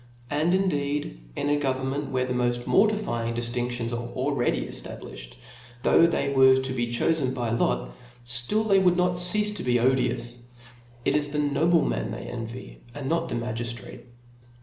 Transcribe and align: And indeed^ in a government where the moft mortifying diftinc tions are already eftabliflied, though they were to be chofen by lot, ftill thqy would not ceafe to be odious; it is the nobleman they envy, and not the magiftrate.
And 0.31 0.51
indeed^ 0.53 1.19
in 1.35 1.47
a 1.49 1.59
government 1.59 2.09
where 2.09 2.25
the 2.25 2.33
moft 2.33 2.65
mortifying 2.65 3.35
diftinc 3.35 3.69
tions 3.69 3.93
are 3.93 4.07
already 4.15 4.65
eftabliflied, 4.65 5.33
though 5.83 6.07
they 6.07 6.33
were 6.33 6.55
to 6.55 6.73
be 6.73 6.87
chofen 6.87 7.35
by 7.35 7.51
lot, 7.51 7.91
ftill 8.25 8.65
thqy 8.65 8.81
would 8.81 8.97
not 8.97 9.11
ceafe 9.11 9.55
to 9.57 9.63
be 9.63 9.79
odious; 9.79 10.39
it 11.05 11.13
is 11.13 11.29
the 11.29 11.37
nobleman 11.37 12.09
they 12.09 12.23
envy, 12.23 12.81
and 12.95 13.07
not 13.09 13.29
the 13.29 13.35
magiftrate. 13.35 14.05